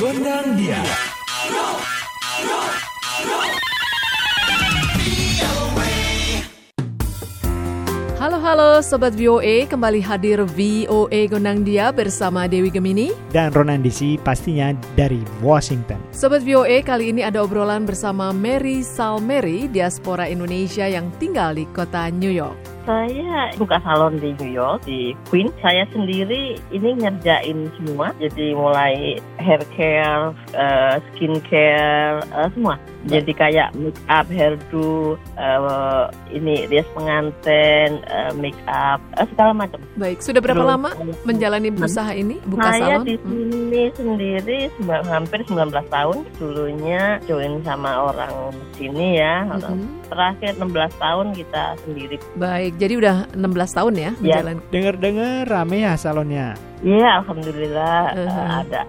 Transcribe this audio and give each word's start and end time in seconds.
Gondang 0.00 0.56
dia. 0.56 0.80
Halo 8.20 8.36
halo 8.36 8.68
Sobat 8.84 9.16
VOA, 9.16 9.64
kembali 9.64 10.04
hadir 10.04 10.44
VOA 10.44 11.24
Gondang 11.24 11.64
Dia 11.64 11.88
bersama 11.88 12.44
Dewi 12.44 12.68
Gemini. 12.68 13.16
dan 13.32 13.48
Ronan 13.56 13.80
DC 13.80 14.20
pastinya 14.20 14.76
dari 14.92 15.24
Washington. 15.40 15.96
Sobat 16.12 16.44
VOA, 16.44 16.84
kali 16.84 17.16
ini 17.16 17.24
ada 17.24 17.40
obrolan 17.40 17.88
bersama 17.88 18.28
Mary 18.30 18.84
Salmeri, 18.84 19.72
diaspora 19.72 20.28
Indonesia 20.28 20.84
yang 20.84 21.08
tinggal 21.16 21.56
di 21.56 21.64
kota 21.72 22.12
New 22.12 22.28
York. 22.28 22.56
Saya 22.90 23.54
buka 23.54 23.78
salon 23.86 24.18
di 24.18 24.34
New 24.34 24.50
York, 24.50 24.82
di 24.82 25.14
Queens. 25.30 25.54
Saya 25.62 25.86
sendiri 25.94 26.58
ini 26.74 26.98
ngerjain 26.98 27.70
semua. 27.78 28.10
Jadi 28.18 28.50
mulai 28.50 29.14
hair 29.38 29.62
care, 29.78 30.34
eh, 30.58 30.98
skin 31.14 31.38
care, 31.46 32.18
eh, 32.18 32.50
semua. 32.50 32.74
Jadi 33.00 33.32
kayak 33.32 33.72
make 33.80 33.96
up, 34.06 34.28
hairdo, 34.28 35.16
eh, 35.36 36.04
ini 36.36 36.68
rias 36.68 36.84
pengantin, 36.92 38.04
eh, 38.04 38.32
make 38.36 38.60
up, 38.68 39.00
eh, 39.16 39.24
segala 39.32 39.56
macam. 39.56 39.80
Baik, 39.96 40.20
sudah 40.20 40.40
berapa 40.44 40.60
Terus, 40.60 40.72
lama 40.76 40.90
menjalani 41.24 41.68
usaha 41.72 42.12
ini, 42.12 42.36
buka 42.44 42.68
Saya 42.76 43.00
salon? 43.00 43.04
di 43.08 43.14
Hmm. 43.16 43.30
sini 43.32 43.82
sendiri 43.96 44.58
sembilan- 44.76 45.08
hampir 45.08 45.40
19 45.48 45.86
tahun. 45.88 46.18
Dulunya 46.36 47.02
join 47.24 47.64
sama 47.64 48.12
orang 48.12 48.32
sini 48.76 49.16
ya. 49.16 49.48
Orang 49.48 49.80
Mhm. 49.80 49.88
Terakhir 50.10 50.52
16 50.58 50.92
tahun 50.98 51.26
kita 51.32 51.64
sendiri. 51.86 52.16
Baik, 52.34 52.72
jadi 52.76 52.94
udah 52.98 53.16
16 53.32 53.70
tahun 53.70 53.94
ya 53.94 54.02
Ya. 54.02 54.12
menjalani. 54.18 54.60
Dengar-dengar 54.68 55.36
rame 55.46 55.76
ya 55.80 55.94
salonnya. 55.94 56.58
Iya, 56.80 57.20
alhamdulillah 57.20 57.98
Mhm. 58.16 58.46
ada 58.64 58.80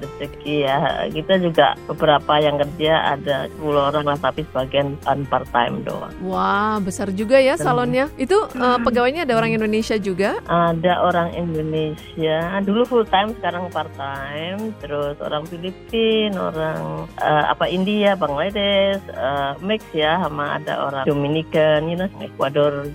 rezeki 0.00 0.56
ya. 0.64 0.78
Kita 1.12 1.34
juga 1.36 1.66
beberapa 1.84 2.40
yang 2.40 2.56
kerja 2.56 3.14
ada 3.14 3.36
10 3.52 3.92
orang 3.92 4.04
lah, 4.08 4.16
tapi 4.16 4.48
sebagian 4.48 4.96
part 5.28 5.44
time 5.52 5.84
doang. 5.84 6.12
Wah, 6.24 6.80
besar 6.80 7.12
juga 7.12 7.36
ya 7.36 7.60
salonnya. 7.60 8.08
Itu 8.16 8.48
eh, 8.48 8.78
pegawainya 8.80 9.28
ada 9.28 9.36
orang 9.36 9.52
Indonesia 9.52 9.96
juga? 10.00 10.40
Ada 10.46 11.04
orang 11.04 11.36
Indonesia, 11.36 12.38
dulu 12.64 12.82
full 12.84 13.04
time, 13.04 13.36
sekarang 13.36 13.68
part 13.68 13.92
time. 13.92 14.72
Terus 14.80 15.20
orang 15.20 15.44
Filipina, 15.44 16.48
orang 16.48 16.80
eh, 17.20 17.44
apa 17.44 17.68
India, 17.68 18.16
Bangladesh, 18.16 19.04
eh, 19.10 19.52
mix 19.60 19.84
ya, 19.92 20.16
sama 20.16 20.56
ada 20.56 20.80
orang 20.80 21.04
Dominican, 21.04 21.92
you 21.92 22.00
know, 22.00 22.08
Ecuador. 22.18 22.88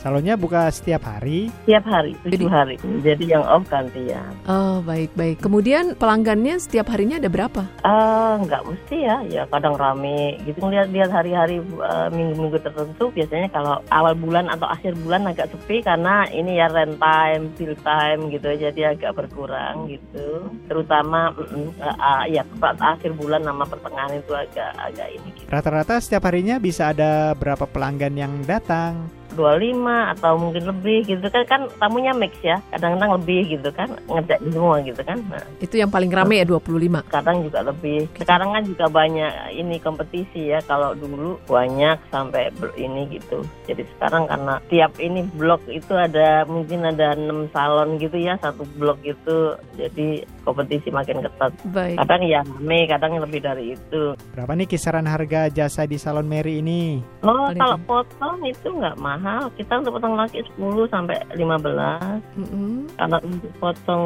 Salonnya 0.00 0.32
buka 0.32 0.72
setiap 0.72 1.04
hari. 1.04 1.52
Tiap 1.68 1.84
hari, 1.84 2.16
tujuh 2.24 2.48
Jadi- 2.48 2.48
hari. 2.48 2.76
Jadi 3.04 3.24
yang 3.28 3.44
off 3.44 3.68
gantian. 3.68 4.32
Oh, 4.48 4.80
baik 4.80 5.12
baik. 5.12 5.44
Kemudian 5.44 5.92
pelanggannya 5.92 6.56
setiap 6.56 6.88
harinya 6.88 7.20
ada 7.20 7.28
berapa? 7.28 7.68
Ah, 7.84 8.40
nggak 8.40 8.64
mesti 8.64 8.96
ya, 9.04 9.20
ya 9.28 9.42
kadang 9.52 9.76
rame 9.76 10.40
gitu 10.48 10.56
ngeliat-lihat 10.64 11.12
hari-hari 11.12 11.60
eh, 11.60 12.08
minggu-minggu 12.16 12.64
tertentu 12.64 13.12
biasanya 13.12 13.52
kalau 13.52 13.76
awal 13.92 14.16
bulan 14.16 14.48
atau 14.48 14.72
akhir 14.72 14.96
bulan 15.04 15.28
agak 15.28 15.52
sepi 15.52 15.84
karena 15.84 16.24
ini 16.32 16.56
ya 16.56 16.72
rent 16.72 16.96
time, 16.96 17.52
bill 17.60 17.76
time 17.84 18.32
gitu 18.32 18.48
jadi 18.56 18.96
agak 18.96 19.12
berkurang 19.20 19.84
gitu. 19.84 20.48
Terutama 20.64 21.36
mm, 21.36 21.76
mm, 21.76 21.92
ah, 22.00 22.24
ya 22.24 22.40
akhir 22.80 23.12
bulan 23.20 23.44
sama 23.44 23.68
pertengahan 23.68 24.16
itu 24.16 24.32
agak 24.32 24.72
agak 24.80 25.08
ini 25.12 25.28
gitu. 25.36 25.48
Rata-rata 25.52 26.00
setiap 26.00 26.24
harinya 26.24 26.56
bisa 26.56 26.96
ada 26.96 27.36
berapa 27.36 27.68
pelanggan 27.68 28.16
yang 28.16 28.32
datang. 28.48 29.19
25 29.34 30.14
atau 30.16 30.32
mungkin 30.36 30.64
lebih 30.68 31.06
gitu 31.06 31.26
kan 31.30 31.42
kan 31.46 31.60
tamunya 31.78 32.12
mix 32.14 32.34
ya. 32.42 32.58
Kadang-kadang 32.74 33.20
lebih 33.20 33.40
gitu 33.58 33.68
kan 33.74 33.88
ngerjain 34.08 34.50
semua 34.50 34.76
gitu 34.82 35.02
kan. 35.02 35.18
Nah, 35.30 35.44
Itu 35.62 35.78
yang 35.78 35.90
paling 35.90 36.10
rame 36.10 36.40
ya 36.40 36.46
25. 36.46 37.02
kadang 37.10 37.42
juga 37.44 37.60
lebih 37.64 38.08
sekarang 38.16 38.52
kan 38.52 38.62
juga 38.64 38.86
banyak 38.90 39.32
ini 39.56 39.76
kompetisi 39.82 40.52
ya 40.52 40.60
kalau 40.64 40.94
dulu 40.94 41.36
banyak 41.48 41.98
sampai 42.08 42.50
ini 42.76 43.06
gitu 43.10 43.44
jadi 43.66 43.82
sekarang 43.96 44.26
karena 44.30 44.54
tiap 44.72 44.92
ini 44.98 45.26
blok 45.36 45.62
itu 45.68 45.92
ada 45.92 46.44
mungkin 46.46 46.86
ada 46.86 47.14
enam 47.14 47.48
salon 47.52 48.00
gitu 48.00 48.16
ya 48.16 48.36
satu 48.40 48.64
blok 48.78 49.00
gitu 49.04 49.56
jadi 49.76 50.24
kompetisi 50.50 50.90
makin 50.90 51.22
ketat 51.22 51.52
Baik. 51.70 51.96
kadang 52.02 52.22
ya 52.26 52.42
rame 52.42 52.80
kadang 52.90 53.12
lebih 53.22 53.40
dari 53.40 53.78
itu 53.78 54.02
Berapa 54.34 54.52
nih 54.58 54.66
kisaran 54.66 55.06
harga 55.06 55.46
jasa 55.48 55.86
di 55.86 55.96
salon 55.96 56.26
Mary 56.26 56.58
ini? 56.58 56.98
oh 57.22 57.48
Paling 57.48 57.60
kalau 57.62 57.78
potong 57.86 58.38
itu 58.42 58.68
nggak 58.68 58.98
mahal 58.98 59.46
kita 59.54 59.78
untuk 59.78 59.96
potong 59.96 60.18
laki 60.18 60.42
10 60.58 60.90
sampai 60.90 61.16
15 61.38 62.40
Mm-mm. 62.40 62.90
Kalau 62.98 63.18
untuk 63.22 63.52
potong 63.62 64.04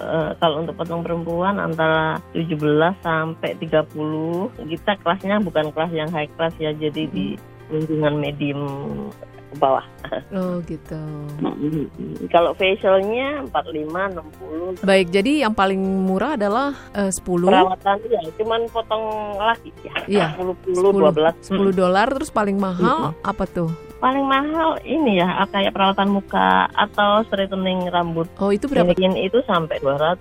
eh, 0.00 0.30
kalau 0.38 0.56
untuk 0.64 0.74
potong 0.76 1.00
perempuan 1.02 1.56
antara 1.56 2.18
17 2.34 2.56
sampai 3.00 3.54
30. 3.60 4.66
Kita 4.66 4.92
kelasnya 5.00 5.40
bukan 5.42 5.70
kelas 5.72 5.92
yang 5.92 6.10
high 6.10 6.30
class 6.36 6.54
ya, 6.58 6.72
jadi 6.74 7.06
di 7.10 7.36
lingkungan 7.70 8.14
medium 8.20 8.60
ke 9.52 9.56
bawah. 9.58 9.84
Oh 10.34 10.58
gitu. 10.66 11.00
Kalau 12.30 12.52
facialnya 12.54 13.46
45 13.50 14.82
60 14.82 14.86
Baik, 14.86 15.06
jadi 15.14 15.46
yang 15.46 15.54
paling 15.54 15.80
murah 15.80 16.34
adalah 16.34 16.74
eh, 16.94 17.10
10 17.10 17.46
perawatan 17.46 17.96
ya 18.10 18.20
cuman 18.38 18.60
potong 18.70 19.04
laki 19.38 19.70
ya. 19.82 19.94
Iya, 20.06 20.26
10 20.38 20.76
10 20.76 20.94
12. 20.94 21.46
10 21.46 21.72
dolar 21.74 22.06
terus 22.10 22.30
paling 22.30 22.58
mahal 22.58 23.14
apa 23.22 23.44
tuh? 23.46 23.70
Paling 23.96 24.28
mahal 24.28 24.76
ini 24.84 25.24
ya 25.24 25.40
kayak 25.48 25.72
perawatan 25.72 26.12
muka 26.12 26.68
atau 26.76 27.24
straightening 27.26 27.88
rambut. 27.88 28.28
Oh, 28.36 28.52
itu 28.52 28.68
berapa? 28.68 28.92
Mungkin 28.92 29.16
itu 29.16 29.40
sampai 29.48 29.80
200 29.80 30.20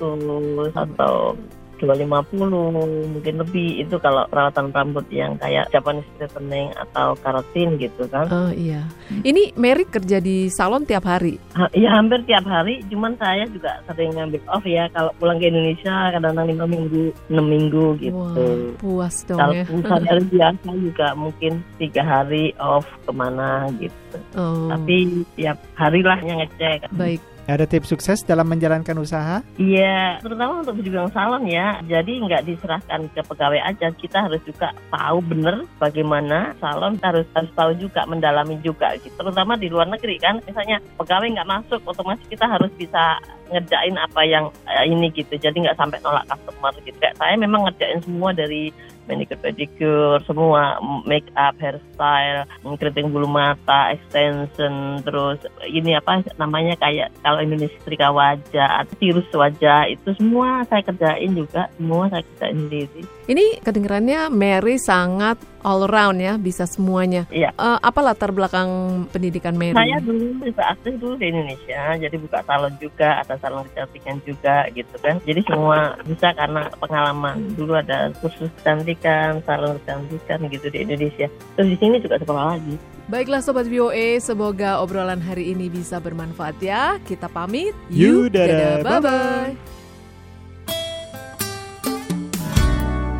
atau 0.71 1.35
250 1.77 3.11
mungkin 3.11 3.35
lebih 3.37 3.81
itu 3.81 3.95
kalau 3.97 4.23
perawatan 4.25 4.69
rambut 4.69 5.05
yang 5.09 5.35
kayak 5.35 5.67
Japanese 5.69 6.05
straightening 6.13 6.71
atau 6.75 7.15
keratin 7.17 7.75
gitu 7.75 8.07
kan. 8.07 8.25
Oh 8.27 8.49
iya. 8.49 8.87
Ini 9.17 9.53
Mary 9.55 9.83
kerja 9.83 10.17
di 10.17 10.47
salon 10.47 10.83
tiap 10.83 11.03
hari. 11.03 11.37
Ha- 11.53 11.71
Ya 11.75 11.91
hampir 11.91 12.23
tiap 12.23 12.45
hari, 12.45 12.79
cuman 12.87 13.13
saya 13.15 13.43
juga 13.47 13.77
sering 13.85 14.15
ngambil 14.15 14.41
off 14.47 14.63
ya 14.63 14.87
kalau 14.89 15.11
pulang 15.15 15.37
ke 15.37 15.47
Indonesia 15.47 15.91
kadang-kadang 16.09 16.47
lima 16.47 16.65
minggu, 16.65 17.03
enam 17.27 17.45
minggu 17.45 17.85
gitu. 17.99 18.15
Wah, 18.15 18.71
puas 18.77 19.15
dong 19.25 19.37
Kalau 19.37 19.53
ya. 19.53 19.63
hari 20.07 20.23
biasa 20.33 20.69
juga 20.73 21.07
mungkin 21.13 21.51
tiga 21.75 22.01
hari 22.01 22.55
off 22.57 22.87
ke 23.03 23.11
mana 23.11 23.67
gitu. 23.75 24.17
Oh, 24.33 24.71
Tapi 24.71 24.95
tiap 25.35 25.59
hari 25.73 25.99
lah 25.99 26.17
yang 26.21 26.39
ngecek. 26.39 26.87
baik. 26.91 27.21
Ada 27.45 27.69
tips 27.69 27.93
sukses 27.93 28.25
dalam 28.25 28.49
menjalankan 28.49 28.97
usaha? 28.97 29.45
Iya, 29.61 30.17
terutama 30.17 30.65
untuk 30.65 30.81
berjuang 30.81 31.13
salon 31.13 31.45
ya. 31.45 31.77
Jadi 31.85 32.25
nggak 32.25 32.41
diserahkan 32.41 33.05
ke 33.13 33.21
pegawai 33.21 33.61
aja. 33.61 33.93
Kita 33.93 34.25
harus 34.25 34.41
juga 34.49 34.73
tahu 34.89 35.21
bener 35.21 35.61
bagaimana 35.77 36.57
salon 36.57 36.97
harus 37.05 37.29
harus 37.37 37.51
tahu 37.53 37.77
juga, 37.77 38.01
mendalami 38.09 38.57
juga. 38.65 38.97
Gitu. 38.97 39.13
Terutama 39.13 39.53
di 39.61 39.69
luar 39.69 39.85
negeri 39.93 40.17
kan, 40.17 40.41
misalnya 40.41 40.81
pegawai 40.97 41.37
nggak 41.37 41.49
masuk, 41.49 41.85
otomatis 41.85 42.25
kita 42.25 42.49
harus 42.49 42.73
bisa 42.81 43.21
ngerjain 43.53 43.93
apa 43.93 44.21
yang 44.25 44.49
eh, 44.65 44.89
ini 44.89 45.13
gitu. 45.13 45.37
Jadi 45.37 45.69
nggak 45.69 45.77
sampai 45.77 46.01
nolak 46.01 46.25
customer 46.25 46.73
gitu. 46.81 46.97
Kayak 46.97 47.21
saya 47.21 47.37
memang 47.37 47.69
ngerjain 47.69 48.01
semua 48.01 48.33
dari 48.33 48.73
manicure 49.05 49.39
pedicure 49.39 50.21
semua. 50.25 50.77
Make 51.05 51.29
up 51.37 51.57
hairstyle 51.61 52.45
keriting 52.75 53.09
bulu 53.13 53.29
mata 53.29 53.95
extension 53.95 54.99
terus 55.05 55.39
ini 55.65 55.95
apa 55.95 56.21
namanya 56.35 56.75
kayak 56.77 57.13
kalau 57.23 57.39
Indonesia 57.39 57.77
setrika 57.81 58.11
wajah 58.11 58.83
atau 58.83 58.93
tirus 58.99 59.27
wajah 59.31 59.87
itu 59.89 60.09
semua 60.17 60.65
saya 60.67 60.83
kerjain 60.83 61.31
juga. 61.33 61.71
Semua 61.77 62.11
saya 62.11 62.23
kerjain 62.35 62.57
sendiri. 62.67 63.01
Ini 63.25 63.45
kedengarannya 63.63 64.29
Mary 64.29 64.77
sangat 64.77 65.39
all 65.65 65.89
around 65.89 66.21
ya, 66.21 66.37
bisa 66.37 66.69
semuanya. 66.69 67.25
Iya. 67.33 67.49
Eh, 67.57 67.79
apa 67.81 67.99
latar 68.05 68.29
belakang 68.29 68.69
pendidikan 69.09 69.57
Mary? 69.57 69.73
saya 69.85 69.97
dulu 70.03 70.25
bisa 70.43 70.63
aktif 70.75 70.93
dulu 70.99 71.15
di 71.15 71.25
Indonesia 71.31 71.81
jadi 71.95 72.15
buka 72.17 72.39
salon 72.43 72.73
juga 72.81 73.21
ada 73.21 73.35
salon 73.39 73.63
kecantikan 73.71 74.17
juga 74.25 74.55
gitu 74.75 74.95
kan 74.99 75.15
jadi 75.23 75.41
semua 75.45 75.95
bisa 76.03 76.33
karena 76.33 76.67
pengalaman 76.81 77.35
dulu 77.55 77.77
ada 77.77 78.09
kursus 78.19 78.51
kecantikan 78.59 79.39
salon 79.45 79.77
kecantikan 79.83 80.39
gitu 80.51 80.67
di 80.67 80.77
Indonesia 80.83 81.27
terus 81.55 81.69
di 81.71 81.77
sini 81.79 81.95
juga 82.01 82.19
sekolah 82.19 82.45
lagi 82.57 82.75
Baiklah 83.05 83.37
Sobat 83.37 83.69
VOA, 83.69 84.17
semoga 84.17 84.81
obrolan 84.81 85.21
hari 85.21 85.53
ini 85.53 85.69
bisa 85.69 86.01
bermanfaat 86.01 86.57
ya. 86.57 86.97
Kita 87.05 87.29
pamit. 87.29 87.77
You, 87.85 88.33
dadah. 88.33 88.81
Bye-bye. 88.81 89.53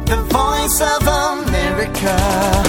The 0.10 0.18
voice 0.34 0.80
of 0.82 1.05
America. 1.98 2.65